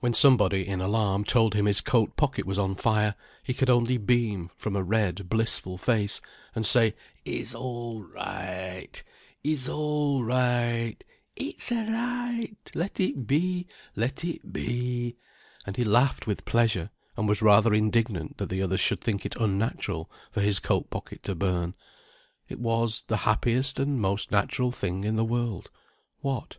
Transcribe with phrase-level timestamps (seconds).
[0.00, 3.98] When somebody in alarm told him his coat pocket was on fire, he could only
[3.98, 6.22] beam from a red, blissful face
[6.54, 6.94] and say
[7.26, 15.16] "Iss all ri ight—iss al' ri ight—it's a' right—let it be, let it be——"
[15.66, 16.88] and he laughed with pleasure,
[17.18, 21.22] and was rather indignant that the others should think it unnatural for his coat pocket
[21.24, 26.56] to burn:—it was the happiest and most natural thing in the world—what?